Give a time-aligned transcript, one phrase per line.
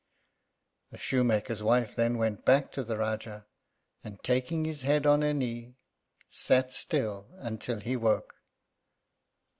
[0.89, 3.45] The shoemaker's wife then went back to the Rájá,
[4.03, 5.75] and, taking his head on her knee,
[6.27, 8.33] sat still until he woke.